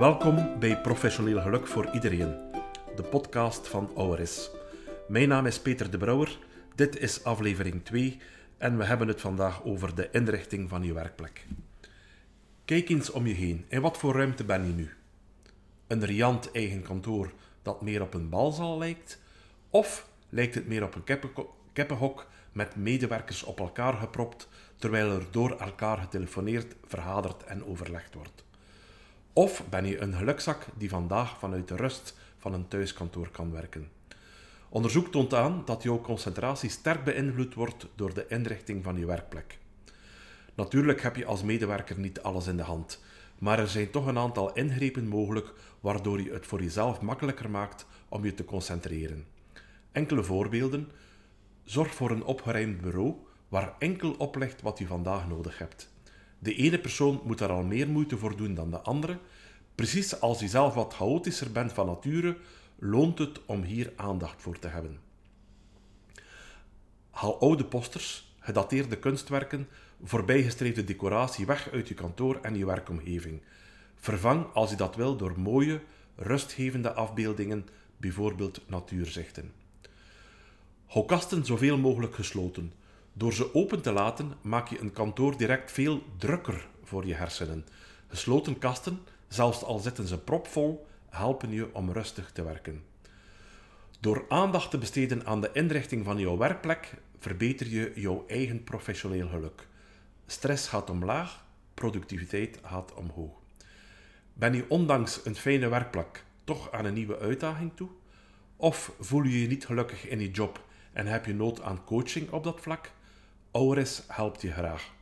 Welkom 0.00 0.58
bij 0.58 0.80
Professioneel 0.80 1.40
Geluk 1.40 1.66
voor 1.66 1.90
Iedereen, 1.92 2.36
de 2.96 3.02
podcast 3.02 3.68
van 3.68 3.90
Auris. 3.96 4.50
Mijn 5.08 5.28
naam 5.28 5.46
is 5.46 5.60
Peter 5.60 5.90
de 5.90 5.98
Brouwer, 5.98 6.38
dit 6.74 6.98
is 6.98 7.24
aflevering 7.24 7.84
2 7.84 8.18
en 8.58 8.78
we 8.78 8.84
hebben 8.84 9.08
het 9.08 9.20
vandaag 9.20 9.64
over 9.64 9.94
de 9.94 10.08
inrichting 10.12 10.68
van 10.68 10.82
je 10.82 10.92
werkplek. 10.92 11.46
Kijk 12.64 12.88
eens 12.88 13.10
om 13.10 13.26
je 13.26 13.34
heen, 13.34 13.64
in 13.68 13.80
wat 13.80 13.98
voor 13.98 14.14
ruimte 14.14 14.44
ben 14.44 14.66
je 14.66 14.72
nu? 14.72 14.90
Een 15.86 16.04
riant 16.04 16.50
eigen 16.50 16.82
kantoor 16.82 17.32
dat 17.62 17.82
meer 17.82 18.02
op 18.02 18.14
een 18.14 18.28
balzaal 18.28 18.78
lijkt? 18.78 19.20
Of 19.70 20.08
lijkt 20.28 20.54
het 20.54 20.66
meer 20.66 20.84
op 20.84 20.94
een 20.94 21.18
kippenhok 21.72 22.26
met 22.52 22.76
medewerkers 22.76 23.42
op 23.42 23.60
elkaar 23.60 23.94
gepropt, 23.94 24.48
terwijl 24.76 25.10
er 25.10 25.26
door 25.30 25.50
elkaar 25.50 25.98
getelefoneerd, 25.98 26.74
vergaderd 26.84 27.44
en 27.44 27.64
overlegd 27.64 28.14
wordt? 28.14 28.48
Of 29.32 29.64
ben 29.68 29.86
je 29.86 30.00
een 30.00 30.14
gelukzak 30.14 30.66
die 30.74 30.88
vandaag 30.88 31.38
vanuit 31.38 31.68
de 31.68 31.76
rust 31.76 32.16
van 32.38 32.52
een 32.52 32.68
thuiskantoor 32.68 33.30
kan 33.30 33.52
werken? 33.52 33.88
Onderzoek 34.68 35.08
toont 35.08 35.34
aan 35.34 35.62
dat 35.64 35.82
jouw 35.82 36.00
concentratie 36.00 36.70
sterk 36.70 37.04
beïnvloed 37.04 37.54
wordt 37.54 37.86
door 37.94 38.14
de 38.14 38.26
inrichting 38.28 38.84
van 38.84 38.98
je 38.98 39.06
werkplek. 39.06 39.58
Natuurlijk 40.54 41.02
heb 41.02 41.16
je 41.16 41.24
als 41.24 41.42
medewerker 41.42 41.98
niet 41.98 42.22
alles 42.22 42.46
in 42.46 42.56
de 42.56 42.62
hand, 42.62 43.02
maar 43.38 43.58
er 43.58 43.68
zijn 43.68 43.90
toch 43.90 44.06
een 44.06 44.18
aantal 44.18 44.52
ingrepen 44.52 45.08
mogelijk 45.08 45.52
waardoor 45.80 46.20
je 46.20 46.32
het 46.32 46.46
voor 46.46 46.62
jezelf 46.62 47.00
makkelijker 47.00 47.50
maakt 47.50 47.86
om 48.08 48.24
je 48.24 48.34
te 48.34 48.44
concentreren. 48.44 49.26
Enkele 49.92 50.22
voorbeelden. 50.22 50.88
Zorg 51.64 51.94
voor 51.94 52.10
een 52.10 52.24
opgeruimd 52.24 52.80
bureau 52.80 53.14
waar 53.48 53.74
enkel 53.78 54.12
oplegt 54.12 54.62
wat 54.62 54.78
je 54.78 54.86
vandaag 54.86 55.28
nodig 55.28 55.58
hebt. 55.58 55.90
De 56.42 56.54
ene 56.54 56.78
persoon 56.78 57.20
moet 57.24 57.38
daar 57.38 57.50
al 57.50 57.62
meer 57.62 57.88
moeite 57.88 58.18
voor 58.18 58.36
doen 58.36 58.54
dan 58.54 58.70
de 58.70 58.80
andere. 58.80 59.18
Precies 59.74 60.20
als 60.20 60.40
je 60.40 60.48
zelf 60.48 60.74
wat 60.74 60.94
chaotischer 60.94 61.52
bent 61.52 61.72
van 61.72 61.86
nature, 61.86 62.36
loont 62.78 63.18
het 63.18 63.44
om 63.46 63.62
hier 63.62 63.92
aandacht 63.96 64.42
voor 64.42 64.58
te 64.58 64.68
hebben. 64.68 64.98
Haal 67.10 67.40
oude 67.40 67.64
posters, 67.64 68.34
gedateerde 68.38 68.98
kunstwerken, 68.98 69.68
voorbijgestreefde 70.02 70.84
decoratie 70.84 71.46
weg 71.46 71.70
uit 71.70 71.88
je 71.88 71.94
kantoor 71.94 72.38
en 72.42 72.56
je 72.56 72.66
werkomgeving. 72.66 73.42
Vervang, 73.94 74.46
als 74.52 74.70
je 74.70 74.76
dat 74.76 74.96
wil, 74.96 75.16
door 75.16 75.40
mooie, 75.40 75.80
rustgevende 76.16 76.92
afbeeldingen, 76.92 77.68
bijvoorbeeld 77.96 78.60
natuurzichten. 78.66 79.52
Hou 80.86 81.06
kasten 81.06 81.44
zoveel 81.44 81.78
mogelijk 81.78 82.14
gesloten. 82.14 82.72
Door 83.20 83.32
ze 83.32 83.54
open 83.54 83.82
te 83.82 83.92
laten 83.92 84.32
maak 84.40 84.68
je 84.68 84.80
een 84.80 84.92
kantoor 84.92 85.36
direct 85.36 85.72
veel 85.72 86.02
drukker 86.16 86.68
voor 86.82 87.06
je 87.06 87.14
hersenen. 87.14 87.66
Gesloten 88.08 88.58
kasten, 88.58 89.00
zelfs 89.28 89.62
al 89.62 89.78
zitten 89.78 90.06
ze 90.06 90.18
propvol, 90.18 90.86
helpen 91.08 91.50
je 91.50 91.74
om 91.74 91.92
rustig 91.92 92.32
te 92.32 92.42
werken. 92.42 92.84
Door 94.00 94.24
aandacht 94.28 94.70
te 94.70 94.78
besteden 94.78 95.26
aan 95.26 95.40
de 95.40 95.50
inrichting 95.52 96.04
van 96.04 96.18
jouw 96.18 96.36
werkplek 96.36 96.94
verbeter 97.18 97.68
je 97.68 97.92
jouw 97.94 98.24
eigen 98.26 98.64
professioneel 98.64 99.28
geluk. 99.28 99.66
Stress 100.26 100.68
gaat 100.68 100.90
omlaag, 100.90 101.44
productiviteit 101.74 102.58
gaat 102.62 102.94
omhoog. 102.94 103.40
Ben 104.32 104.54
je 104.54 104.64
ondanks 104.68 105.20
een 105.24 105.36
fijne 105.36 105.68
werkplek 105.68 106.24
toch 106.44 106.72
aan 106.72 106.84
een 106.84 106.94
nieuwe 106.94 107.18
uitdaging 107.18 107.72
toe? 107.74 107.88
Of 108.56 108.92
voel 109.00 109.22
je 109.22 109.40
je 109.40 109.48
niet 109.48 109.66
gelukkig 109.66 110.08
in 110.08 110.20
je 110.20 110.30
job 110.30 110.64
en 110.92 111.06
heb 111.06 111.26
je 111.26 111.34
nood 111.34 111.62
aan 111.62 111.84
coaching 111.84 112.30
op 112.30 112.44
dat 112.44 112.60
vlak? 112.60 112.90
Auris 113.52 114.02
helpt 114.06 114.42
je 114.42 114.52
graag. 114.52 114.92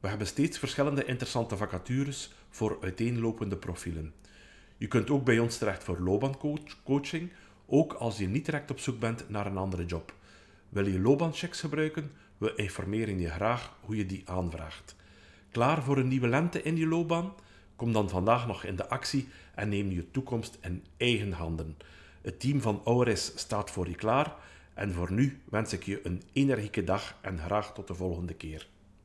We 0.00 0.08
hebben 0.08 0.26
steeds 0.26 0.58
verschillende 0.58 1.04
interessante 1.04 1.56
vacatures 1.56 2.32
voor 2.50 2.78
uiteenlopende 2.80 3.56
profielen. 3.56 4.14
Je 4.76 4.88
kunt 4.88 5.10
ook 5.10 5.24
bij 5.24 5.38
ons 5.38 5.58
terecht 5.58 5.84
voor 5.84 5.98
loopbaancoaching, 6.00 7.30
ook 7.66 7.92
als 7.92 8.18
je 8.18 8.28
niet 8.28 8.44
direct 8.44 8.70
op 8.70 8.78
zoek 8.78 9.00
bent 9.00 9.28
naar 9.28 9.46
een 9.46 9.56
andere 9.56 9.84
job. 9.84 10.14
Wil 10.68 10.86
je 10.86 11.00
loopbaanchecks 11.00 11.60
gebruiken? 11.60 12.12
We 12.38 12.54
informeren 12.54 13.20
je 13.20 13.28
graag 13.28 13.76
hoe 13.80 13.96
je 13.96 14.06
die 14.06 14.22
aanvraagt. 14.24 14.96
Klaar 15.50 15.82
voor 15.82 15.98
een 15.98 16.08
nieuwe 16.08 16.28
lente 16.28 16.62
in 16.62 16.76
je 16.76 16.86
loopbaan? 16.86 17.34
Kom 17.76 17.92
dan 17.92 18.08
vandaag 18.08 18.46
nog 18.46 18.64
in 18.64 18.76
de 18.76 18.88
actie 18.88 19.28
en 19.54 19.68
neem 19.68 19.90
je 19.90 20.10
toekomst 20.10 20.58
in 20.60 20.84
eigen 20.96 21.32
handen. 21.32 21.76
Het 22.22 22.40
team 22.40 22.60
van 22.60 22.80
Auris 22.84 23.32
staat 23.34 23.70
voor 23.70 23.88
je 23.88 23.94
klaar 23.94 24.36
en 24.74 24.92
voor 24.92 25.12
nu 25.12 25.40
wens 25.44 25.72
ik 25.72 25.82
je 25.82 26.00
een 26.02 26.22
energieke 26.32 26.84
dag 26.84 27.18
en 27.20 27.38
graag 27.38 27.74
tot 27.74 27.86
de 27.86 27.94
volgende 27.94 28.34
keer. 28.34 28.68